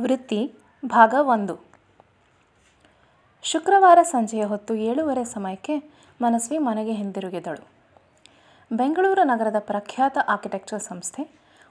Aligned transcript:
ವೃತ್ತಿ, 0.00 0.54
ಭಾಗ 0.86 1.14
ಒಂದು. 1.20 1.64
ಶುಕ್ರವಾರ 3.42 3.98
ಸಂಜೆಯ 4.02 4.44
ಹೊತ್ತು 4.44 4.74
ಏಳೂವರೆ 4.74 5.24
ಸಮಯಕ್ಕೆ 5.24 5.78
ಮನಸ್ವಿ 6.22 6.58
ಮನೆಗೆ 6.58 6.92
ಹಿಂದಿರುಗಿದಳು. 6.92 7.68
ಬೆಂಗಳೂರು 8.72 9.22
ನಗರದ 9.22 9.58
ಪ್ರಖ್ಯಾತ 9.58 10.18
ಆರ್ಕಿಟೆಕ್ಚರ್ 10.28 10.82
ಸಂಸ್ಥೆ 10.82 11.22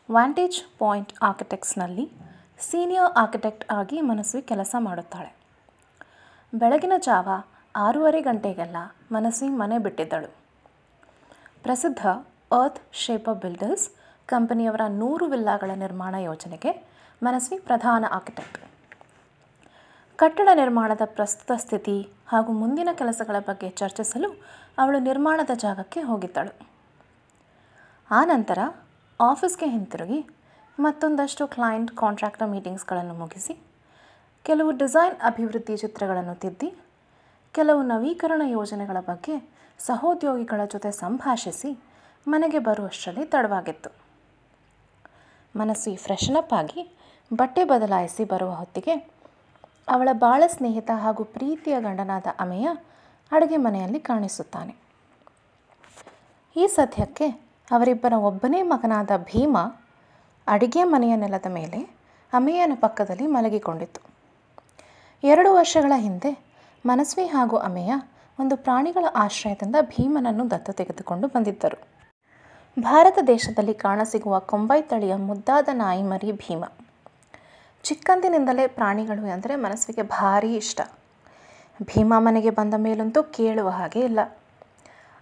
ವ್ಯಾಂಟೇಜ್ 0.10 0.80
ಪಾಯಿಂಟ್ 0.80 1.14
ಆರ್ಕಿಟೆಕ್ಟ್ಸ್ನಲ್ಲಿ 1.22 2.12
ಸೀನಿಯರ್ 2.60 3.18
ಆರ್ಕಿಟೆಕ್ಟ್ 3.18 3.74
ಆಗಿ 3.74 4.02
ಮನಸ್ವಿ 4.02 4.42
ಕೆಲಸ 4.42 4.76
ಮಾಡುತ್ತಾಳೆ. 4.80 5.36
ಬೆಳಗಿನ 6.54 6.94
ಜಾವ 6.98 7.30
ಆರೂವರೆ 7.76 8.22
ಗಂಟೆಗೆಲ್ಲ 8.22 8.78
ಮನಸ್ವಿ 9.12 9.50
ಮನೆ 9.50 9.78
ಬಿಟ್ಟಿದ್ದಳು. 9.78 10.36
ಪ್ರಸಿದ್ಧ 11.64 12.08
ಅರ್ತ್ 12.52 12.80
ಶೇಪರ್ 12.94 13.36
ಬಿಲ್ಡರ್ಸ್ 13.36 13.90
ಕಂಪನಿಯವರ 14.26 14.82
ನೂರು 14.90 15.26
ವಿಲ್ಲಾಗಳ 15.26 15.72
ನಿರ್ಮಾಣ 15.76 16.16
ಯೋಜನೆಗೆ 16.16 16.93
ಮನಸ್ವಿ 17.26 17.58
ಪ್ರಧಾನ 17.60 18.06
ಆರ್ಕಿಟೆಕ್ಟ್. 18.12 18.58
ಕಟ್ಟಡ 20.20 20.50
ನಿರ್ಮಾಣದ 20.54 21.02
ಪ್ರಸ್ತುತ 21.06 21.52
ಸ್ಥಿತಿ 21.56 21.96
ಹಾಗೂ 22.28 22.52
ಮುಂದಿನ 22.52 22.90
ಕೆಲಸಗಳ 22.94 23.40
ಬಗ್ಗೆ 23.40 23.70
ಚರ್ಚಿಸಲು 23.70 24.30
ಅವಳು 24.78 25.00
ನಿರ್ಮಾಣದ 25.00 25.52
ಜಾಗಕ್ಕೆ 25.56 26.02
ಹೋಗಿದ್ದಳು. 26.02 26.54
ಆನಂತರ 28.12 28.60
ಆಫೀಸ್ಗೆ 29.20 29.68
ಹಿಂತಿರುಗಿ 29.68 30.20
ಮತ್ತೊಂದಷ್ಟು 30.80 31.48
ಕ್ಲೈಂಟ್ 31.48 31.98
ಕಾಂಟ್ರಾಕ್ಟರ್ 31.98 32.50
ಮೀಟಿಂಗ್ಸ್ಗಳನ್ನು 32.50 33.14
ಮುಗಿಸಿ 33.14 33.54
ಕೆಲವು 34.46 34.72
ಡಿಸೈನ್ 34.72 35.16
ಅಭಿವೃದ್ಧಿ 35.22 35.78
ಚಿತ್ರಗಳನ್ನು 35.78 36.36
ತಿದ್ದಿ 36.36 36.70
ಕೆಲವು 37.54 37.82
ನವೀಕರಣ 37.84 38.42
ಯೋಜನೆಗಳ 38.46 39.00
ಬಗ್ಗೆ 39.00 39.36
ಸಹೋದ್ಯೋಗಿಗಳ 39.80 40.62
ಜೊತೆ 40.66 40.92
ಸಂಭಾಷಿಸಿ 40.92 41.72
ಮನೆಗೆ 42.28 42.60
ಬರುವಷ್ಟರಲ್ಲಿ 42.60 43.26
ತಡವಾಗಿತ್ತು. 43.26 43.90
ಮನಸ್ಸು 45.56 45.96
ಫ್ರೆಶನಪ್ 46.04 46.54
ಆಗಿ 46.54 46.82
ಬಟ್ಟೆ 47.32 47.64
ಬದಲಾಯಿಸಿ 47.64 48.24
ಬರುವ 48.24 48.52
ಹೊತ್ತಿಗೆ 48.52 48.96
ಅವಳ 49.90 50.10
ಬಾಳ 50.14 50.44
ಸ್ನೇಹಿತ 50.48 50.92
ಹಾಗೂ 50.96 51.24
ಪ್ರೀತಿಯ 51.24 51.76
ಗಂಡನಾದ 51.82 52.28
ಅಮೆಯ 52.40 52.68
ಅಡುಗೆ 53.32 53.58
ಮನೆಯಲ್ಲಿ 53.58 54.00
ಕಾಣಿಸುತ್ತಾನೆ. 54.00 54.74
ಈ 56.56 56.68
ಸದ್ಯಕ್ಕೆ 56.68 57.28
ಅವರಿಬ್ಬರ 57.72 58.14
ಒಬ್ಬನೇ 58.14 58.62
ಮಗನಾದ 58.62 59.12
ಭೀಮ 59.18 59.58
ಅಡಿಗೆ 60.48 60.84
ಮನೆಯ 60.84 61.16
ನೆಲದ 61.16 61.46
ಮೇಲೆ 61.50 61.80
ಅಮೆಯನ 62.34 62.72
ಪಕ್ಕದಲ್ಲಿ 62.76 63.28
ಮಲಗಿಕೊಂಡಿತ್ತು. 63.28 64.02
ಎರಡು 65.24 65.54
ವರ್ಷಗಳ 65.54 65.94
ಹಿಂದೆ 65.96 66.32
ಮನಸ್ವಿ 66.86 67.26
ಹಾಗೂ 67.26 67.58
ಅಮೆಯ 67.58 67.94
ಒಂದು 68.40 68.58
ಪ್ರಾಣಿಗಳ 68.58 69.06
ಆಶ್ರಯದಿಂದ 69.16 69.76
ಭೀಮನನ್ನು 69.82 70.52
ದತ್ತು 70.52 70.74
ತೆಗೆದುಕೊಂಡು 70.74 71.28
ಬಂದಿದ್ದರು. 71.28 71.80
ಭಾರತ 72.80 73.18
ದೇಶದಲ್ಲಿ 73.28 73.74
ಕಾಣಸಿಗುವ 73.74 74.40
ಕೊಂಬೈ 74.40 74.82
ತಳಿಯ 74.82 75.16
ಮುದ್ದಾದ 75.16 75.70
ನಾಯಿ 75.74 76.04
ಮರಿ 76.04 76.32
ಭೀಮ. 76.32 76.64
ಚಿಕ್ಕಂದಿನಿಂದಲೇ 77.84 78.66
ಪ್ರಾಣಿಗಳು 78.78 79.24
ಅಂದರೆ 79.36 79.54
ಮನಸ್ಸಿಗೆ 79.56 80.04
ಭಾರಿ 80.16 80.52
ಇಷ್ಟ. 80.56 80.82
ಭೀಮ 81.82 82.14
ಮನೆಗೆ 82.18 82.52
ಬಂದ 82.60 82.76
ಮೇಲಂತೂ 82.78 83.22
ಕೇಳುವ 83.38 83.70
ಹಾಗೆ 83.70 84.02
ಇಲ್ಲ. 84.10 84.20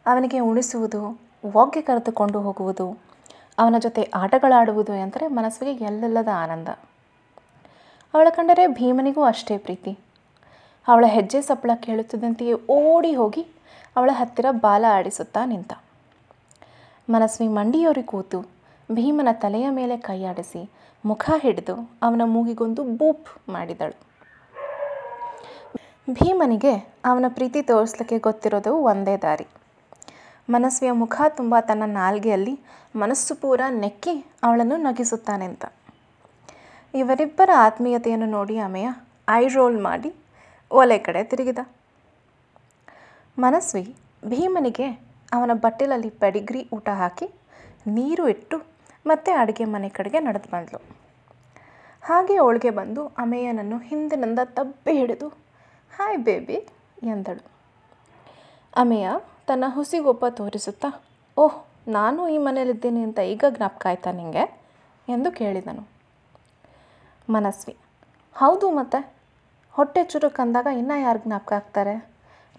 ಅವನಿಗೆ 0.06 0.40
ಉಣಿಸುವುದು 0.50 1.02
ಒಗ್ಗೆ 1.60 1.82
ಕರೆದುಕೊಂಡು 1.82 2.40
ಹೋಗುವುದು, 2.42 2.86
ಅವನ 3.60 3.76
ಜೊತೆ 3.80 4.04
ಆಟಗಳಾಡುವುದು 4.14 4.94
ಎಂದರೆ 4.94 5.28
ಮನಸ್ಸಿಗೆ 5.28 5.74
ಎಲ್ಲೆಲ್ಲದ 5.86 6.32
ಆನಂದ. 6.44 6.70
ಅವಳ 8.14 8.28
ಕಂಡರೆ 8.30 8.66
ಭೀಮನಿಗೂ 8.78 9.24
ಅಷ್ಟೇ 9.24 9.58
ಪ್ರೀತಿ. 9.58 9.92
ಅವಳ 10.88 11.06
ಹೆಜ್ಜೆ 11.08 11.42
ಸಪ್ಪಳ 11.42 11.72
ಕೇಳುತ್ತಿದ್ದಂತೆಯೇ 11.86 12.56
ಓಡಿ 12.70 13.12
ಹೋಗಿ 13.16 13.44
ಅವಳ 13.98 14.10
ಹತ್ತಿರ 14.14 14.48
ಬಾಲ 14.66 14.86
ಆಡಿಸುತ್ತಾ 14.98 15.42
ನಿಂತ. 15.46 15.74
ಮನಸ್ವಿ 17.10 17.48
ಮಂಡಿಯೋರಿ 17.58 18.04
ಕೂತು 18.04 18.40
ಭೀಮನ 18.98 19.30
ತಲೆಯ 19.44 19.68
ಮೇಲೆ 19.80 19.96
ಕೈಯಾಡಿಸಿ 20.10 20.62
ಮುಖ 21.06 21.24
ಹಿಡಿದು 21.44 21.76
ಅವನ 22.06 22.24
ಮೂಗಿಗೊಂದು 22.26 22.84
ಬೂಪ್ 23.00 23.30
ಮಾಡಿದಳು. 23.50 23.96
ಭೀಮನಿಗೆ 26.08 26.74
ಅವನ 27.10 27.26
ಪ್ರೀತಿ 27.38 27.62
ತೋರಿಸ್ಲಿಕ್ಕೆ 27.62 28.18
ಗೊತ್ತಿರೋದು 28.28 28.72
ಒಂದೇ 28.92 29.16
ದಾರಿ. 29.26 29.46
ಮನಸ್ವಿಯ 30.50 30.92
ಮುಖ 31.02 31.16
ತುಂಬ 31.40 31.56
ತನ್ನ 31.70 31.84
ನಾಲ್ಗೆಯಲ್ಲಿ 32.00 32.56
ಮನಸ್ಸು 32.96 33.36
ಪೂರ 33.42 33.62
ನೆಕ್ಕಿ 33.84 34.14
ಅವಳನ್ನು 34.44 34.78
ನಗಿಸುತ್ತಾನೆ 34.88 35.46
ಅಂತ 35.52 35.66
ಇವರಿಬ್ಬರ 36.94 37.50
ಆತ್ಮೀಯತೆಯನ್ನು 37.68 38.28
ನೋಡಿ 38.38 38.56
ಆಮೆಯ 38.68 38.88
ಐ 39.38 39.44
ರೋಲ್ 39.56 39.78
ಮಾಡಿ 39.88 40.10
ಒಲೆ 40.72 40.98
ಕಡೆ 41.06 41.22
ತಿರುಗಿದ. 41.32 41.60
ಮನಸ್ವಿ 43.38 43.86
ಭೀಮನಿಗೆ 44.32 44.88
ಅವನ 45.36 45.52
ಬಟ್ಟಲಲ್ಲಿ 45.66 46.10
ಪೆಡಿಗ್ರಿ 46.24 46.62
ಊಟ 46.78 46.90
ಹಾಕಿ 47.02 47.28
ನೀರು 47.96 48.24
ಇಟ್ಟು 48.34 48.58
ಮತ್ತೆ 49.08 49.32
ಅಡುಗೆ 49.32 49.66
ಮನೆ 49.66 49.90
ಕಡೆಗೆ 49.90 50.20
ನಡೆದು 50.20 50.50
ಬಂದಳು 50.50 51.02
ಹಾಗೆ 52.04 52.36
ಅವಳಿಗೆ 52.36 52.70
ಬಂದು 52.70 53.08
ಅಮೆಯನನ್ನು 53.08 53.78
ಹಿಂದಿನಿಂದ 53.78 54.40
ತಬ್ಬಿ 54.46 54.98
ಹಿಡಿದು, 54.98 55.28
ಹಾಯ್ 55.98 56.18
ಬೇಬಿ, 56.18 56.68
ಎಂದಳು. 57.04 57.52
ಅಮೆಯ 58.76 59.10
ತನ್ನ 59.48 59.64
ಹುಸಿಗೊಪ್ಪ 59.68 60.26
ತೋರಿಸುತ್ತಾ, 60.26 61.04
ಓಹ್, 61.38 61.90
ನಾನು 61.90 62.28
ಈ 62.28 62.38
ಮನೇಲಿದ್ದೀನಿ 62.38 63.02
ಅಂತ 63.02 63.20
ಈಗ 63.20 63.46
ಜ್ಞಾಪಕ 63.50 63.88
ಆಯ್ತಾ 63.88 64.12
ನಿಂಗೆ? 64.12 64.62
ಎಂದು 65.10 65.32
ಕೇಳಿದನು. 65.32 65.88
ಮನಸ್ವಿ. 67.30 67.78
ಹೌದು 68.36 68.72
ಮತ್ತೆ. 68.72 69.14
ಹೊಟ್ಟೆ 69.72 70.04
ಚುರುಕಂದಾಗ 70.04 70.68
ಇನ್ನೂ 70.78 71.00
ಯಾರು 71.00 71.20
ಜ್ಞಾಪಕ 71.20 71.54
ಆಗ್ತಾರೆ? 71.54 72.10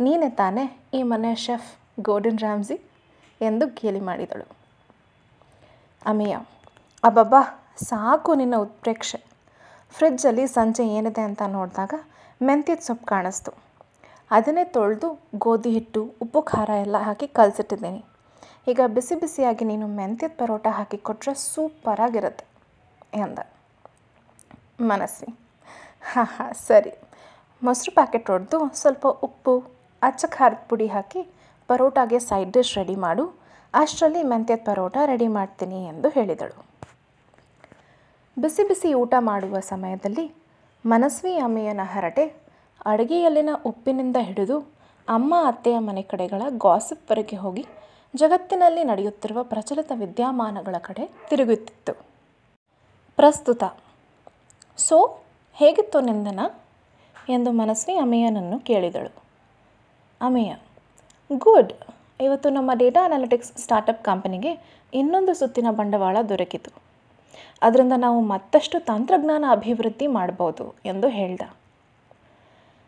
ನೀನೇ 0.00 0.30
ತಾನೇ 0.30 0.80
ಈ 0.94 1.02
ಮನೆಯ 1.02 1.34
ಶೆಫ್ 1.34 1.76
ಗೋಡಿನ್ 2.00 2.38
ರಾಮ್ಸಿ? 2.38 2.80
ಎಂದು 3.40 3.66
ಗೇಲಿ 3.66 4.00
ಮಾಡಿದಳು. 4.00 4.61
ಅಮಿಯ, 6.06 6.36
ಅಬ್ಬಬ್ಬಾ, 7.04 7.40
ಸಾಕು 7.76 8.34
ನಿನ್ನ 8.34 8.56
ಉತ್ಪ್ರೇಕ್ಷೆ. 8.56 9.24
ಫ್ರಿಜ್ಜಲ್ಲಿ 9.90 10.46
ಸಂಜೆ 10.46 10.88
ಏನಿದೆ 10.88 11.20
ಅಂತ 11.20 11.42
ನೋಡಿದಾಗ 11.46 11.94
ಮೆಂತ್ಯದ 12.42 12.78
ಸೊಪ್ಪು 12.78 13.06
ಕಾಣಿಸ್ತು. 13.06 13.52
ಅದನ್ನೇ 14.30 14.64
ತೊಳೆದು 14.64 15.28
ಗೋಧಿ 15.34 15.70
ಹಿಟ್ಟು, 15.70 16.14
ಉಪ್ಪು 16.22 16.42
ಖಾರ 16.42 16.70
ಎಲ್ಲ 16.70 16.96
ಹಾಕಿ 16.96 17.26
ಕಲಸಿಟ್ಟಿದ್ದೀನಿ. 17.28 18.04
ಈಗ 18.68 18.80
ಬಿಸಿ 18.86 19.20
ಬಿಸಿಯಾಗಿ 19.20 19.64
ನೀನು 19.64 19.86
ಮೆಂತ್ಯದ 19.86 20.30
ಪರೋಟ 20.38 20.66
ಹಾಕಿ 20.70 20.98
ಕೊಟ್ಟರೆ 20.98 21.34
ಸೂಪರಾಗಿರುತ್ತೆ 21.34 22.44
ಎಂದ. 23.14 23.38
ಮನಸ್ವಿ. 24.80 25.34
ಹಾಂ 26.02 26.24
ಹಾಂ, 26.24 26.52
ಸರಿ. 26.52 26.92
ಮೊಸರು 27.62 27.94
ಪ್ಯಾಕೆಟ್ 27.94 28.30
ಹೊಡೆದು 28.30 28.74
ಸ್ವಲ್ಪ 28.74 29.06
ಉಪ್ಪು, 29.06 29.64
ಅಚ್ಚ 30.02 30.24
ಖಾರದ 30.28 30.56
ಪುಡಿ 30.68 30.86
ಹಾಕಿ 30.86 31.34
ಪರೋಟಾಗೆ 31.68 32.18
ಸೈಡ್ 32.18 32.52
ಡಿಶ್ 32.52 32.78
ರೆಡಿ 32.78 32.96
ಮಾಡು. 32.96 33.41
ಅಷ್ಟರಲ್ಲಿ 33.74 34.22
ಮೆಂತ್ಯದ 34.22 34.58
ಪರೋಟ 34.64 34.96
ರೆಡಿ 35.06 35.28
ಮಾಡ್ತೀನಿ 35.28 35.84
ಎಂದು 35.84 36.08
ಹೇಳಿದಳು. 36.08 36.64
ಬಿಸಿ 38.38 38.68
ಬಿಸಿ 38.68 38.94
ಊಟ 38.94 39.14
ಮಾಡುವ 39.18 39.60
ಸಮಯದಲ್ಲಿ 39.60 40.34
ಮನಸ್ವಿ 40.86 41.38
ಅಮ್ಮೆಯನ 41.38 41.80
ಹರಟೆ 41.84 42.42
ಅಡುಗೆಯಲ್ಲಿನ 42.86 43.50
ಉಪ್ಪಿನಿಂದ 43.66 44.16
ಹಿಡಿದು 44.20 44.60
ಅಮ್ಮ 45.08 45.34
ಅತ್ತೆಯ 45.46 45.78
ಮನೆ 45.78 46.02
ಕಡೆಗಳ 46.02 46.42
ಗಾಸಿಪ್ವರೆಗೆ 46.48 47.36
ಹೋಗಿ 47.36 47.66
ಜಗತ್ತಿನಲ್ಲಿ 48.16 48.84
ನಡೆಯುತ್ತಿರುವ 48.84 49.42
ಪ್ರಚಲಿತ 49.42 49.92
ವಿದ್ಯಮಾನಗಳ 49.94 50.74
ಕಡೆ 50.78 51.10
ತಿರುಗುತ್ತಿತ್ತು. 51.30 51.92
ಪ್ರಸ್ತುತ, 53.16 53.64
ಸೊ, 54.76 55.20
ಹೇಗಿತ್ತು 55.54 56.00
ನಿಂದನ? 56.00 56.40
ಎಂದು 57.28 57.52
ಮನಸ್ವಿ 57.52 57.96
ಅಮೆಯನನ್ನು 57.96 58.58
ಕೇಳಿದಳು. 58.58 59.22
ಅಮೆಯ 60.20 60.54
ಗುಡ್. 61.32 61.91
ಇವತ್ತು 62.20 62.50
ನಮ್ಮ 62.50 62.70
ಡೇಟಾ 62.74 63.04
ಅನಾಲಿಟಿಕ್ಸ್ 63.04 63.56
ಸ್ಟಾರ್ಟಪ್ 63.56 64.04
ಕಂಪನಿಗೆ 64.04 64.82
ಇನ್ನೊಂದು 64.94 65.34
ಸುತ್ತಿನ 65.34 65.66
ಬಂಡವಾಳ 65.70 66.16
ದೊರಕಿತು. 66.28 66.82
ಅದರಿಂದ 67.62 67.92
ನಾವು 67.96 68.20
ಮತ್ತಷ್ಟು 68.20 68.80
ತಂತ್ರಜ್ಞಾನ 68.80 69.44
ಅಭಿವೃದ್ಧಿ 69.50 70.06
ಮಾಡ್ಬೋದು 70.06 70.74
ಎಂದು 70.84 71.08
ಹೇಳ್ದ. 71.08 71.40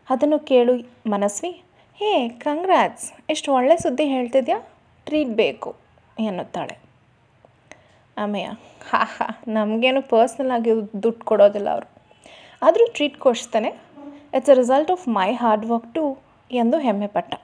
ಅದನ್ನು 0.09 0.39
ಕೇಳು 0.39 0.73
ಮನಸ್ವಿ, 1.09 1.51
ಹೇ 1.95 2.29
ಕಂಗ್ರಾಟ್ಸ್ 2.29 3.13
ಎಷ್ಟು 3.29 3.53
ಒಳ್ಳೆ 3.53 3.77
ಸುದ್ದಿ 3.77 4.05
ಹೇಳ್ತಿದ್ಯಾ? 4.05 4.67
ಟ್ರೀಟ್ 5.05 5.29
ಬೇಕು 5.29 5.75
ಎನ್ನುತ್ತಾಳೆ. 6.19 6.79
ಆಮೇಯ 8.17 8.45
ಹಾ 8.89 9.03
ಹಾ, 9.03 9.41
ನಮಗೇನು 9.47 10.01
ಪರ್ಸ್ನಲ್ 10.01 10.51
ಆಗಿ 10.51 10.71
ದುಡ್ಡು 11.03 11.25
ಕೊಡೋದಿಲ್ಲ 11.25 11.69
ಅವರು. 11.69 11.89
ಆದರೂ 12.61 12.93
treat 12.93 13.17
ಕೊಡಿಸ್ತಾನೆ. 13.17 13.69
It's 14.33 14.49
a 14.49 14.53
result 14.53 14.91
of 14.91 15.07
my 15.07 15.33
hard 15.33 15.65
work 15.65 15.95
too 15.95 16.17
ಎಂದು 16.51 16.77
ಹೆಮ್ಮೆ 16.77 17.07
ಪಟ್ಟ 17.07 17.35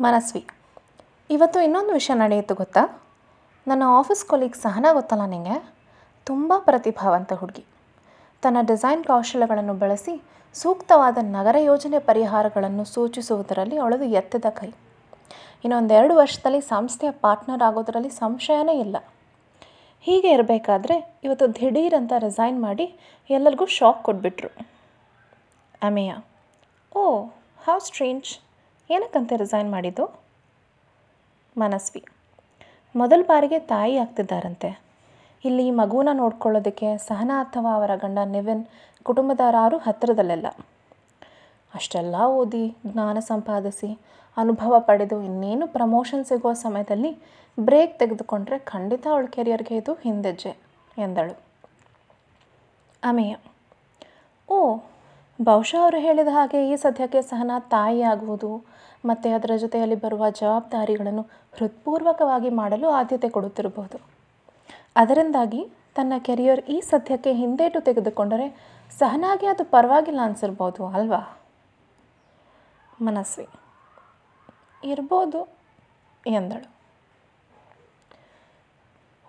ಮನಸ್ವಿ. 0.00 0.46
ಇವತ್ತು 1.30 1.60
ಇನ್ನೊಂದು 1.60 1.92
ವಿಷಯ 1.92 2.14
ನಡೆಯಿತು 2.14 2.54
ಗೊತ್ತಾ? 2.54 3.02
ನನ್ನ 3.66 3.82
ಆಫೀಸ್ 3.86 4.24
ಕೊಲೀಗ್ 4.24 4.56
ಸಹನ 4.56 4.86
ಗೊತ್ತಲ್ಲ 4.92 5.24
ನಿಮಗೆ 5.26 5.72
ತುಂಬ 6.24 6.52
ಪ್ರತಿಭಾವಂತ 6.58 7.32
ಹುಡುಗಿ. 7.32 7.64
ತನ್ನ 8.42 8.56
ಡಿಸೈನ್ 8.60 9.04
ಕೌಶಲ್ಯಗಳನ್ನು 9.04 9.74
ಬಳಸಿ 9.74 10.22
ಸೂಕ್ತವಾದ 10.54 11.18
ನಗರ 11.22 11.56
ಯೋಜನೆ 11.58 11.98
ಪರಿಹಾರಗಳನ್ನು 11.98 12.84
ಸೂಚಿಸುವುದರಲ್ಲಿ 12.84 13.76
ಅವಳದು 13.76 14.04
ಎತ್ತದ 14.04 14.44
ಕೈ. 14.50 14.72
ಇನ್ನೊಂದೆರಡು 15.64 16.16
ವರ್ಷದಲ್ಲಿ 16.16 16.60
ಸಂಸ್ಥೆಯ 16.60 17.10
ಪಾರ್ಟ್ನರ್ 17.10 17.62
ಆಗೋದರಲ್ಲಿ 17.62 18.10
ಸಂಶಯನೇ 18.10 18.80
ಇಲ್ಲ. 18.80 18.96
ಹೀಗೆ 20.00 20.30
ಇರಬೇಕಾದ್ರೆ 20.30 21.20
ಇವತ್ತು 21.24 21.54
ದಿಢೀರಂತ 21.54 22.12
ರಿಸೈನ್ 22.18 22.62
ಮಾಡಿ 22.62 22.98
ಎಲ್ಲರಿಗೂ 23.30 23.66
ಶಾಕ್ 23.66 24.04
ಕೊಟ್ಬಿಟ್ರು. 24.04 24.48
ಅಮೆಯ. 25.82 26.14
Oh, 26.96 27.24
how 27.64 27.78
strange. 27.78 28.49
ಏನಕ್ಕಂತೆ 28.90 29.36
ರಿಸೈನ್ 29.36 29.70
ಮಾಡಿದ್ದು? 29.70 30.20
ಮನಸ್ವಿ. 31.58 32.04
ಮೊದಲ 32.96 33.22
ಬಾರಿಗೆ 33.22 33.58
ತಾಯಿ 33.58 33.96
ಆಗ್ತಿದ್ದಾರಂತೆ. 33.96 34.80
ಇಲ್ಲಿ 35.44 35.70
ಮಗುವನ್ನ 35.70 36.08
ನೋಡ್ಕೊಳ್ಳೋದಕ್ಕೆ 36.12 36.98
ಸಹನಾ 36.98 37.42
ಅಥವಾ 37.42 37.74
ಅವರ 37.74 37.90
ಗಂಡ 37.96 38.18
ನಿವಿನ್ 38.24 38.66
ಕುಟುಂಬದವರಾರು 39.02 39.78
ಹತ್ತಿರದಲ್ಲೆಲ್ಲ. 39.78 40.46
ಅಷ್ಟೆಲ್ಲ 41.74 42.14
ಓದಿ, 42.26 42.76
ಜ್ಞಾನ 42.86 43.18
ಸಂಪಾದಿಸಿ, 43.18 43.98
ಅನುಭವ 44.36 44.80
ಪಡೆದು 44.80 45.22
ಇನ್ನೇನು 45.22 45.66
ಪ್ರಮೋಷನ್ 45.66 46.24
ಸಿಗುವ 46.24 46.52
ಸಮಯದಲ್ಲಿ 46.52 47.18
ಬ್ರೇಕ್ 47.60 47.98
ತೆಗೆದುಕೊಂಡ್ರೆ 47.98 48.58
ಖಂಡಿತ 48.58 49.06
ಅವಳ 49.10 49.24
ಕೆರಿಯರ್ಗೆ 49.24 49.76
ಇದು 49.76 49.94
ಹಿಂದೆಜ್ಜೆ, 49.94 50.56
ಎಂದಳು. 50.98 51.38
ಅಮೇಯ. 53.02 53.36
ಓ, 54.48 54.78
ಬಹುಶಃ 55.42 55.82
ಅವರು 55.82 55.98
ಹೇಳಿದ 55.98 56.28
ಹಾಗೆ 56.28 56.70
ಈ 56.70 56.76
ಸದ್ಯಕ್ಕೆ 56.76 57.22
ಸಹನಾ 57.22 57.58
ತಾಯಿ 57.58 58.02
ಆಗುವುದು 58.02 58.79
ಮತ್ತು 59.04 59.34
ಅದರ 59.34 59.50
ಜೊತೆಯಲ್ಲಿ 59.56 59.94
ಬರುವ 59.94 60.30
ಜವಾಬ್ದಾರಿಗಳನ್ನು 60.30 61.22
ಹೃತ್ಪೂರ್ವಕವಾಗಿ 61.52 62.50
ಮಾಡಲು 62.50 62.90
ಆದ್ಯತೆ 62.90 63.28
ಕೊಡುತ್ತಿರಬಹುದು. 63.28 64.00
ಅದರಿಂದಾಗಿ 64.96 65.68
ತನ್ನ 65.94 66.12
ಕೆರಿಯರ್ 66.18 66.60
ಈ 66.60 66.80
ಸದ್ಯಕ್ಕೆ 66.80 67.32
ಹಿಂದೇಟು 67.32 67.80
ತೆಗೆದುಕೊಂಡರೆ 67.80 68.76
ಸಹನಾಗಿ 68.98 69.46
ಅದು 69.46 69.64
ಪರವಾಗಿಲ್ಲ 69.64 70.20
ಅನಿಸಿರ್ಬೋದು 70.22 70.86
ಅಲ್ವಾ? 70.86 71.38
ಮನಸ್ವಿ. 73.02 73.46
ಇರ್ಬೋದು 74.84 75.48
ಎಂದಳು. 76.26 76.70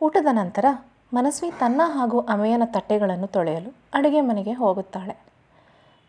ಊಟದ 0.01 0.27
ನಂತರ 0.31 0.65
ಮನಸ್ವಿ 1.13 1.51
ತನ್ನ 1.51 1.81
ಹಾಗೂ 1.85 2.19
ಅಮೆಯನ 2.19 2.61
ತಟ್ಟೆಗಳನ್ನು 2.65 3.27
ತೊಳೆಯಲು 3.27 3.75
ಅಡುಗೆ 3.93 4.21
ಮನೆಗೆ 4.21 4.53
ಹೋಗುತ್ತಾಳೆ. 4.53 5.17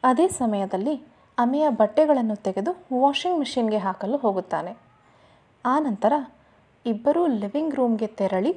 ಅದೇ 0.05 0.29
ಸಮಯದಲ್ಲಿ 0.29 1.12
ಅಮೆಯ 1.39 1.67
ಬಟ್ಟೆಗಳನ್ನು 1.81 2.37
ತೆಗೆದು 2.37 2.73
ವಾಷಿಂಗ್ 3.03 3.39
ಮಿಷಿನ್ಗೆ 3.39 3.79
ಹಾಕಲು 3.79 4.17
ಹೋಗುತ್ತಾನೆ. 4.19 4.73
ಆ 5.65 5.79
ನಂತರ 5.79 6.13
ಇಬ್ಬರೂ 6.87 7.27
ಲಿವಿಂಗ್ 7.27 7.75
ರೂಮ್ಗೆ 7.75 8.07
ತೆರಳಿ 8.07 8.53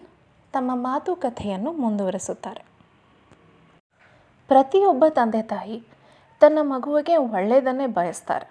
ತಮ್ಮ 0.54 0.72
ಮಾತುಕತೆಯನ್ನು 0.90 1.72
ಮುಂದುವರಿಸುತ್ತಾರೆ. 1.84 2.62
ಪ್ರತಿಯೊಬ್ಬ 4.50 5.06
ತಂದೆ 5.10 5.42
ತಾಯಿ 5.42 5.78
ತನ್ನ 6.42 6.60
ಮಗುವಿಗೆ 6.62 7.16
ಒಳ್ಳೆಯದನ್ನೇ 7.18 7.88
ಬಯಸ್ತಾರೆ. 7.98 8.48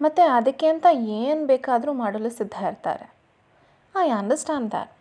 ಮತ್ತು 0.00 0.22
ಅದಕ್ಕೆ 0.30 0.66
ಅಂತ 0.66 0.86
ಏನು 1.20 1.46
ಬೇಕಾದರೂ 1.46 1.92
ಮಾಡಲು 1.92 2.30
ಸಿದ್ಧ 2.30 2.56
ಇರ್ತಾರೆ. 2.62 3.06
I 3.94 4.08
understand 4.10 4.70
that. 4.70 4.92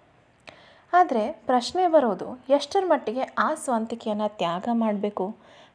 ಆದರೆ 0.93 1.23
ಪ್ರಶ್ನೆ 1.31 1.87
ಬರೋದು 1.87 2.27
ಎಷ್ಟರ 2.49 2.83
ಮಟ್ಟಿಗೆ 2.87 3.23
ಆ 3.37 3.49
ಸ್ವಂತಿಕೆಯನ್ನು 3.55 4.27
ತ್ಯಾಗ 4.37 4.67
ಮಾಡಬೇಕು, 4.73 5.25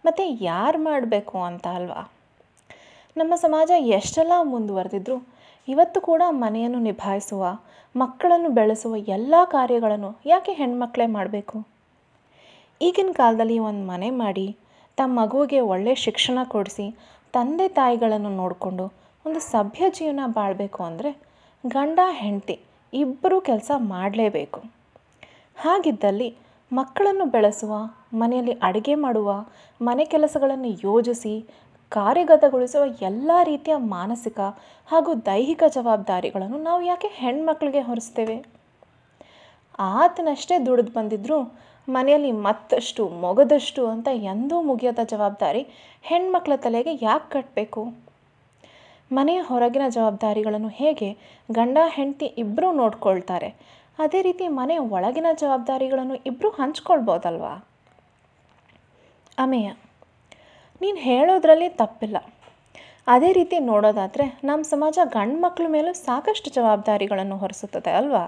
ಮತ್ತು 0.05 0.25
ಯಾರು 0.51 0.79
ಮಾಡಬೇಕು 0.79 1.39
ಅಂತ 1.43 1.67
ಅಲ್ವಾ? 1.79 2.03
ನಮ್ಮ 3.17 3.33
ಸಮಾಜ 3.35 3.71
ಎಷ್ಟೆಲ್ಲ 3.97 4.33
ಮುಂದುವರೆದಿದ್ರು, 4.43 5.17
ಇವತ್ತು 5.69 5.99
ಕೂಡ 6.01 6.23
ಮನೆಯನ್ನು 6.43 6.79
ನಿಭಾಯಿಸುವ, 6.79 7.43
ಮಕ್ಕಳನ್ನು 7.97 8.51
ಬೆಳೆಸುವ 8.51 8.97
ಎಲ್ಲ 9.17 9.35
ಕಾರ್ಯಗಳನ್ನು 9.45 10.11
ಯಾಕೆ 10.27 10.53
ಹೆಣ್ಮಕ್ಳೇ 10.53 11.07
ಮಾಡಬೇಕು? 11.07 11.57
ಈಗಿನ 12.81 13.13
ಕಾಲದಲ್ಲಿ 13.13 13.59
ಒಂದು 13.59 13.85
ಮನೆ 13.87 14.11
ಮಾಡಿ, 14.23 14.47
ತಮ್ಮ 14.99 15.21
ಮಗುವಿಗೆ 15.21 15.61
ಒಳ್ಳೆಯ 15.73 15.97
ಶಿಕ್ಷಣ 16.07 16.39
ಕೊಡಿಸಿ, 16.45 16.87
ತಂದೆ 17.35 17.69
ತಾಯಿಗಳನ್ನು 17.69 18.31
ನೋಡಿಕೊಂಡು 18.37 18.87
ಒಂದು 19.27 19.41
ಸಭ್ಯ 19.41 19.83
ಜೀವನ 19.91 20.21
ಬಾಳಬೇಕು 20.27 20.81
ಅಂದರೆ 20.83 21.11
ಗಂಡ, 21.67 21.99
ಹೆಂಡತಿ 22.23 22.57
ಇಬ್ಬರೂ 22.93 23.41
ಕೆಲಸ 23.41 23.71
ಮಾಡಲೇಬೇಕು. 23.77 24.61
ಹಾಗಿದ್ದಲ್ಲಿ 25.57 26.29
ಮಕ್ಕಳನ್ನು 26.73 27.25
ಬೆಳೆಸುವ, 27.25 27.75
ಮನೆಯಲ್ಲಿ 28.15 28.55
ಅಡುಗೆ 28.69 28.95
ಮಾಡುವ, 28.95 29.31
ಮನೆ 29.81 30.05
ಕೆಲಸಗಳನ್ನು 30.05 30.71
ಯೋಜಿಸಿ 30.89 31.35
ಕಾರ್ಯಗತಗೊಳಿಸುವ 31.99 32.85
ಎಲ್ಲ 33.03 33.31
ರೀತಿಯ 33.45 33.75
ಮಾನಸಿಕ 33.97 34.41
ಹಾಗೂ 34.91 35.11
ದೈಹಿಕ 35.27 35.63
ಜವಾಬ್ದಾರಿಗಳನ್ನು 35.69 36.59
ನಾವು 36.59 36.81
ಯಾಕೆ 36.83 37.09
ಹೆಣ್ಮಕ್ಳಿಗೆ 37.13 37.81
ಹೊರಿಸ್ತೇವೆ? 37.81 38.37
ಆತನಷ್ಟೇ 39.79 40.57
ದುಡಿದು 40.67 40.93
ಬಂದಿದ್ದರೂ 40.93 41.39
ಮನೆಯಲ್ಲಿ 41.89 42.33
ಮತ್ತಷ್ಟು 42.47 43.03
ಮೊಗದಷ್ಟು 43.25 43.83
ಅಂತ 43.87 44.09
ಎಂದೂ 44.33 44.57
ಮುಗಿಯದ 44.63 45.03
ಜವಾಬ್ದಾರಿ 45.05 45.63
ಹೆಣ್ಮಕ್ಳ 46.03 46.57
ತಲೆಗೆ 46.57 46.93
ಯಾಕೆ 47.03 47.29
ಕಟ್ಟಬೇಕು 47.33 47.83
ಮನೆಯ 49.13 49.41
ಹೊರಗಿನ 49.41 49.87
ಜವಾಬ್ದಾರಿಗಳನ್ನು 49.89 50.69
ಹೇಗೆ 50.81 51.09
ಗಂಡ, 51.53 51.79
ಹೆಂಡತಿ 51.97 52.29
ಇಬ್ಬರೂ 52.43 52.69
ನೋಡ್ಕೊಳ್ತಾರೆ? 52.73 53.49
ಅದೇ 53.99 54.21
ರೀತಿ 54.23 54.45
ಮನೆಯ 54.61 54.81
ಒಳಗಿನ 54.97 55.29
ಜವಾಬ್ದಾರಿಗಳನ್ನು 55.41 56.15
ಇಬ್ಬರೂ 56.15 56.51
ಹಂಚ್ಕೊಳ್ಬೋದಲ್ವಾ? 56.51 57.53
ಅಮೇಯ 59.39 59.69
ನೀನು 60.83 60.97
ಹೇಳೋದ್ರಲ್ಲಿ 60.97 61.69
ತಪ್ಪಿಲ್ಲ. 61.69 62.17
ಅದೇ 63.15 63.33
ರೀತಿ 63.33 63.59
ನೋಡೋದಾದರೆ 63.59 64.25
ನಮ್ಮ 64.45 64.63
ಸಮಾಜ 64.63 64.99
ಗಂಡು 65.05 65.39
ಮಕ್ಕಳ 65.41 65.67
ಮೇಲೂ 65.69 65.93
ಸಾಕಷ್ಟು 65.93 66.51
ಜವಾಬ್ದಾರಿಗಳನ್ನು 66.51 67.37
ಹೊರಿಸುತ್ತದೆ 67.37 67.93
ಅಲ್ವಾ? 68.01 68.25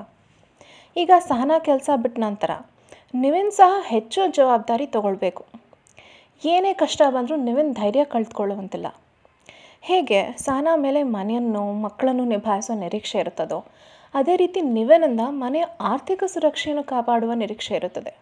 ಈಗ 0.96 1.10
ಸಹನಾ 1.28 1.58
ಕೆಲಸ 1.58 1.90
ಬಿಟ್ಟ 2.02 2.18
ನಂತರ 2.18 2.50
ನೀವೇನು 3.14 3.50
ಸಹ 3.50 3.72
ಹೆಚ್ಚು 3.86 4.20
ಜವಾಬ್ದಾರಿ 4.32 4.86
ತಗೊಳ್ಬೇಕು. 4.86 5.44
ಏನೇ 6.42 6.72
ಕಷ್ಟ 6.74 7.02
ಬಂದರೂ 7.08 7.36
ನೀವಿನ್ 7.36 7.72
ಧೈರ್ಯ 7.74 8.04
ಕಳೆದುಕೊಳ್ಳುವಂತಿಲ್ಲ 8.04 8.88
ಹೇಗೆ 9.82 10.20
ಸಹನಾ 10.36 10.76
ಮೇಲೆ 10.76 11.02
ಮನೆಯನ್ನು, 11.02 11.62
ಮಕ್ಕಳನ್ನು 11.72 12.24
ನಿಭಾಯಿಸೋ 12.24 12.74
ನಿರೀಕ್ಷೆ 12.74 13.18
ಇರುತ್ತದೋ, 13.18 13.58
ಅದೇ 14.14 14.36
ರೀತಿ 14.36 14.60
ನಿವೇನಿಂದ 14.60 15.22
ಮನೆಯ 15.42 15.64
ಆರ್ಥಿಕ 15.80 16.24
ಸುರಕ್ಷೆಯನ್ನು 16.26 16.84
ಕಾಪಾಡುವ 16.84 17.32
ನಿರೀಕ್ಷೆ 17.32 17.74
ಇರುತ್ತದೆ. 17.74 18.12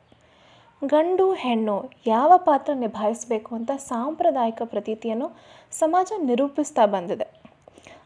ಗಂಡು 0.84 1.32
ಹೆಣ್ಣು 1.32 1.90
ಯಾವ 2.06 2.32
ಪಾತ್ರ 2.36 2.72
ನಿಭಾಯಿಸಬೇಕು 2.72 3.54
ಅಂತ 3.54 3.70
ಸಾಂಪ್ರದಾಯಿಕ 3.76 4.62
ಪ್ರತೀತಿಯನ್ನು 4.64 5.30
ಸಮಾಜ 5.72 6.12
ನಿರೂಪಿಸ್ತಾ 6.22 6.86
ಬಂದಿದೆ. 6.86 7.42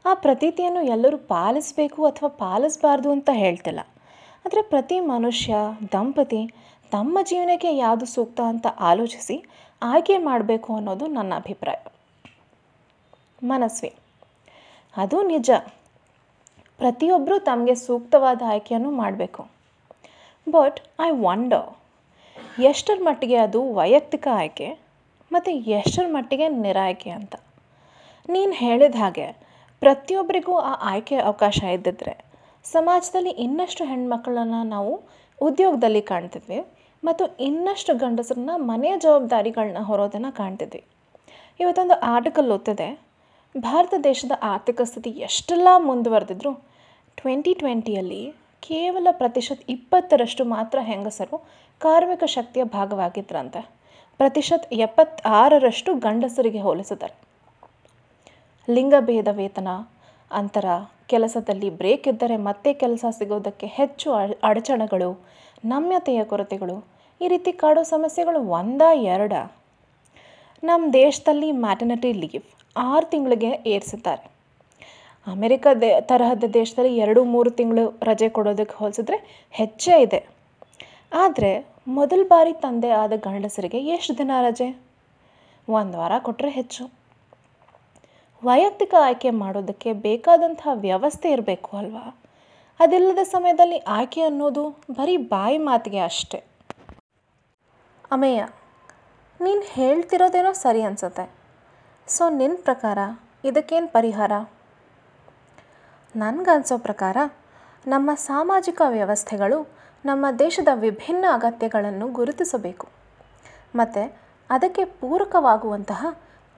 ಆ 0.06 0.14
ಪ್ರತೀತಿಯನ್ನು 0.14 0.82
ಎಲ್ಲರೂ 0.82 1.18
ಪಾಲಿಸಬೇಕು 1.18 2.04
ಅಥವಾ 2.04 2.28
ಪಾಲಿಸಬಾರ್ದು 2.28 3.10
ಅಂತ 3.10 3.30
ಹೇಳ್ತಿಲ್ಲ. 3.32 3.80
ಆದರೆ 4.46 4.62
ಪ್ರತಿ 4.62 5.00
ಮನುಷ್ಯ, 5.00 5.54
ದಂಪತಿ 5.92 6.54
ತಮ್ಮ 6.90 7.18
ಜೀವನಕ್ಕೆ 7.22 7.76
ಯಾವುದು 7.76 8.06
ಸೂಕ್ತ 8.06 8.40
ಅಂತ 8.40 8.66
ಆಲೋಚಿಸಿ 8.80 9.44
ಆಯ್ಕೆ 9.82 10.18
ಮಾಡಬೇಕು 10.18 10.76
ಅನ್ನೋದು 10.76 11.06
ನನ್ನ 11.06 11.34
ಅಭಿಪ್ರಾಯ. 11.34 11.84
ಮನಸ್ವಿ. 13.42 13.94
ಅದು 14.96 15.22
ನಿಜ. 15.22 15.50
ಪ್ರತಿಯೊಬ್ಬರೂ 16.78 17.38
ತಮಗೆ 17.38 17.74
ಸೂಕ್ತವಾದ 17.74 18.42
ಆಯ್ಕೆಯನ್ನು 18.48 18.90
ಮಾಡಬೇಕು. 18.90 19.46
ಬಟ್ 20.50 20.80
ಐ 21.00 21.10
ವಂಡರ್ 21.10 21.85
ಎಷ್ಟರ 22.64 22.98
ಮಟ್ಟಿಗೆ 23.02 23.36
ಅದು 23.36 23.60
ವೈಯಕ್ತಿಕ 23.72 24.26
ಆಯ್ಕೆ 24.32 24.68
ಮತ್ತು 25.32 25.50
ಎಷ್ಟರ 25.50 26.04
ಮಟ್ಟಿಗೆ 26.08 26.48
ನಿರಾಯ್ಕೆ 26.48 27.10
ಅಂತ. 27.10 27.34
ನೀನು 28.28 28.52
ಹೇಳಿದ 28.52 28.94
ಹಾಗೆ 28.94 29.26
ಪ್ರತಿಯೊಬ್ಬರಿಗೂ 29.82 30.54
ಆ 30.58 30.72
ಆಯ್ಕೆ 30.82 31.16
ಅವಕಾಶ 31.16 31.58
ಇದ್ದಿದ್ರೆ 31.62 32.14
ಸಮಾಜದಲ್ಲಿ 32.64 33.30
ಇನ್ನಷ್ಟು 33.30 33.84
ಹೆಣ್ಮಕ್ಳನ್ನು 33.84 34.62
ನಾವು 34.68 34.92
ಉದ್ಯೋಗದಲ್ಲಿ 35.40 36.02
ಕಾಣ್ತಿದ್ವಿ 36.02 36.60
ಮತ್ತು 37.04 37.36
ಇನ್ನಷ್ಟು 37.38 37.94
ಗಂಡಸರನ್ನ 37.96 38.50
ಮನೆಯ 38.56 38.98
ಜವಾಬ್ದಾರಿಗಳನ್ನ 38.98 39.78
ಹೊರೋದನ್ನು 39.78 40.36
ಕಾಣ್ತಿದ್ವಿ. 40.36 40.82
ಇವತ್ತೊಂದು 41.60 41.94
ಆರ್ಟಿಕಲ್ 42.14 42.50
ಓದ್ತಿದೆ, 42.52 42.88
ಭಾರತ 43.56 43.94
ದೇಶದ 44.04 44.32
ಆರ್ಥಿಕ 44.42 44.80
ಸ್ಥಿತಿ 44.84 45.10
ಎಷ್ಟೆಲ್ಲ 45.10 45.68
ಮುಂದುವರೆದಿದ್ರು 45.78 46.52
ಟ್ವೆಂಟಿ 47.18 47.54
ಟ್ವೆಂಟಿಯಲ್ಲಿ 47.54 48.32
ಕೇವಲ 48.62 49.08
ಪ್ರತಿಶತ 49.10 49.60
ಇಪ್ಪತ್ತರಷ್ಟು 49.68 50.44
ಮಾತ್ರ 50.44 50.78
ಹೆಂಗಸರು 50.82 51.36
ಕಾರ್ಮಿಕ 51.80 52.24
ಶಕ್ತಿಯ 52.24 52.64
ಭಾಗವಾಗಿದ್ರಂತೆ. 52.64 53.60
ಪ್ರತಿಶತ 54.18 54.66
ಎಪ್ಪತ್ತಾರರಷ್ಟು 54.72 55.94
ಗಂಡಸರಿಗೆ 55.94 56.58
ಹೋಲಿಸಿದ್ದಾರೆ 56.58 57.14
ಲಿಂಗಭೇದ 58.68 59.28
ವೇತನ, 59.32 59.68
ಅಂತರ, 60.30 60.64
ಕೆಲಸದಲ್ಲಿ 61.08 61.70
ಬ್ರೇಕ್ 61.70 62.08
ಇದ್ದರೆ 62.08 62.36
ಮತ್ತೆ 62.36 62.72
ಕೆಲಸ 62.74 63.04
ಸಿಗೋದಕ್ಕೆ 63.18 63.66
ಹೆಚ್ಚು 63.66 64.08
ಅಡಚಣೆಗಳು, 64.42 65.10
ನಮ್ಯತೆಯ 65.64 66.24
ಕೊರತೆಗಳು, 66.24 66.76
ಈ 67.20 67.28
ರೀತಿ 67.28 67.52
ಕಾಡೋ 67.52 67.82
ಸಮಸ್ಯೆಗಳು 67.82 68.40
ಒಂದ 68.48 68.82
ಎರಡ. 69.14 69.32
ನಮ್ಮ 70.62 70.92
ದೇಶದಲ್ಲಿ 70.92 71.52
ಮ್ಯಾಟರ್ನಿಟಿ 71.52 72.12
ಲೀವ್ 72.12 72.48
ಆರು 72.76 73.06
ತಿಂಗಳಿಗೆ 73.10 73.50
ಏರಿಸಿದ್ದಾರೆ. 73.66 74.24
ಅಮೆರಿಕ 75.26 75.66
ದೇ 75.80 76.00
ತರಹದ 76.00 76.44
ದೇಶದಲ್ಲಿ 76.54 76.96
ಎರಡು 76.96 77.24
ಮೂರು 77.24 77.50
ತಿಂಗಳು 77.50 77.84
ರಜೆ 78.02 78.28
ಕೊಡೋದಕ್ಕೆ 78.28 78.74
ಹೋಲಿಸಿದ್ರೆ 78.74 79.46
ಹೆಚ್ಚೇ 79.50 80.02
ಇದೆ. 80.02 80.20
ಆದರೆ 81.12 81.76
ಮೊದಲ 81.88 82.20
ಬಾರಿ 82.28 82.52
ತಂದೆ 82.52 82.90
ಆದ 82.90 83.12
ಗಂಡಸರಿಗೆ 83.16 83.78
ಎಷ್ಟು 83.78 84.18
ದಿನ 84.18 84.30
ರಜೆ? 84.40 84.82
ಒಂದು 85.68 85.98
ವಾರ 85.98 86.12
ಕೊಟ್ಟರೆ 86.18 86.50
ಹೆಚ್ಚು. 86.50 86.92
ವೈಯಕ್ತಿಕ 88.44 88.94
ಆಯ್ಕೆ 89.00 89.30
ಮಾಡೋದಕ್ಕೆ 89.30 89.92
ಬೇಕಾದಂತಹ 89.92 90.68
ವ್ಯವಸ್ಥೆ 90.72 91.30
ಇರಬೇಕು 91.30 91.76
ಅಲ್ವಾ? 91.76 92.22
ಅದಿಲ್ಲದ 92.80 93.18
ಸಮಯದಲ್ಲಿ 93.22 93.78
ಆಯ್ಕೆ 93.78 94.20
ಅನ್ನೋದು 94.20 94.70
ಬರೀ 94.70 95.16
ಬಾಯಿ 95.16 95.58
ಮಾತಿಗೆ 95.58 95.98
ಅಷ್ಟೆ. 95.98 96.44
ಅಮೇಯ 98.10 98.44
ನೀನು 99.40 99.60
ಹೇಳ್ತಿರೋದೇನೋ 99.60 100.52
ಸರಿ 100.52 100.82
ಅನಿಸುತ್ತೆ. 100.82 101.30
ಸೊ 102.06 102.30
ನಿನ್ನ 102.30 102.56
ಪ್ರಕಾರ 102.62 102.98
ಇದಕ್ಕೇನು 103.44 103.88
ಪರಿಹಾರ? 103.88 104.32
ನನಗನ್ಸೋ 106.16 106.78
ಪ್ರಕಾರ 106.78 107.16
ನಮ್ಮ 107.86 108.10
ಸಾಮಾಜಿಕ 108.14 108.82
ವ್ಯವಸ್ಥೆಗಳು 108.88 109.75
ನಮ್ಮ 110.06 110.26
ದೇಶದ 110.38 110.68
ವಿಭಿನ್ನ 110.74 111.24
ಅಗತ್ಯಗಳನ್ನು 111.32 112.06
ಗುರುತಿಸಬೇಕು. 112.08 112.86
ಮತ್ತು 113.74 114.02
ಅದಕ್ಕೆ 114.50 114.84
ಪೂರಕವಾಗುವಂತಹ 114.84 116.06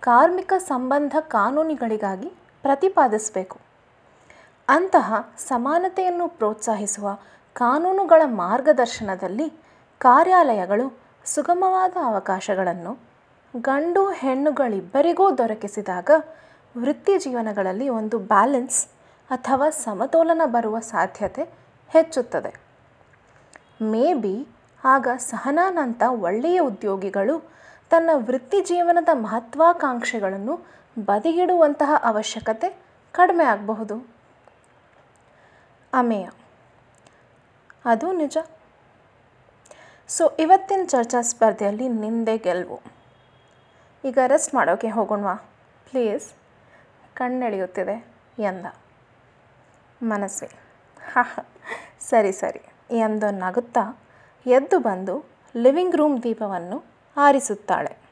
ಕಾರ್ಮಿಕ 0.01 0.53
ಸಂಬಂಧ 0.59 1.17
ಕಾನೂನುಗಳಿಗಾಗಿ 1.21 2.29
ಪ್ರತಿಪಾದಿಸಬೇಕು. 2.63 3.59
ಅಂತಹ 4.69 5.15
ಸಮಾನತೆಯನ್ನು 5.39 6.29
ಪ್ರೋತ್ಸಾಹಿಸುವ 6.29 7.19
ಕಾನೂನುಗಳ 7.53 8.23
ಮಾರ್ಗದರ್ಶನದಲ್ಲಿ 8.25 9.49
ಕಾರ್ಯಾಲಯಗಳು 9.99 10.87
ಸುಗಮವಾದ 11.25 11.97
ಅವಕಾಶಗಳನ್ನು 12.05 12.99
ಗಂಡು 13.61 14.11
ಹೆಣ್ಣುಗಳಿಬ್ಬರಿಗೂ 14.11 15.31
ದೊರಕಿಸಿದಾಗ 15.39 16.11
ವೃತ್ತಿ 16.79 17.19
ಜೀವನಗಳಲ್ಲಿ 17.19 17.89
ಒಂದು 17.89 18.19
ಬ್ಯಾಲೆನ್ಸ್ 18.19 18.89
ಅಥವಾ 19.31 19.71
ಸಮತೋಲನ 19.71 20.43
ಬರುವ 20.45 20.81
ಸಾಧ್ಯತೆ 20.81 21.43
ಹೆಚ್ಚುತ್ತದೆ. 21.89 22.68
ಮೇ 23.83 24.15
ಬಿ 24.15 24.49
ಆಗ 24.85 25.09
ಸಹನಾನಂಥ 25.17 26.03
ಒಳ್ಳೆಯ 26.07 26.61
ಉದ್ಯೋಗಿಗಳು 26.61 27.51
ತನ್ನ 27.91 28.11
ವೃತ್ತಿ 28.15 28.61
ಜೀವನದ 28.61 29.09
ಮಹತ್ವಾಕಾಂಕ್ಷೆಗಳನ್ನು 29.13 30.61
ಬದಿಗಿಡುವಂತಹ 31.05 31.95
ಅವಶ್ಯಕತೆ 32.03 32.77
ಕಡಿಮೆ 33.13 33.45
ಆಗಬಹುದು. 33.45 34.09
ಅಮೇಯ. 35.93 36.29
ಅದು 37.85 38.13
ನಿಜ. 38.13 38.39
ಸೊ, 40.09 40.37
ಇವತ್ತಿನ 40.39 40.81
ಚರ್ಚಾ 40.87 41.23
ಸ್ಪರ್ಧೆಯಲ್ಲಿ 41.23 41.89
ನಿಂದೆ 41.89 42.39
ಗೆಲುವು. 42.39 42.81
ಈಗ 44.05 44.19
ರೆಸ್ಟ್ 44.27 44.55
ಮಾಡೋಕ್ಕೆ 44.55 44.89
ಹೋಗೋಣವಾ? 44.89 45.35
ಪ್ಲೀಸ್ 45.91 46.33
ಕಣ್ಣೆಳೆಯುತ್ತಿದೆ 47.15 48.07
ಎಂದ. 48.39 48.67
ಮನಸ್ವಿ 50.03 50.49
ಹಾ 51.13 51.47
ಸರಿ 52.01 52.33
ಸರಿ. 52.33 52.78
ಎಂದು 52.91 53.31
ನಗುತ್ತಾ 53.31 54.07
ಎದ್ದು 54.47 54.79
ಬಂದು 54.79 55.25
ಲಿವಿಂಗ್ 55.57 55.97
ರೂಮ್ 55.97 56.23
ದೀಪವನ್ನು 56.23 56.85
ಆರಿಸುತ್ತಾಳೆ. 57.17 58.08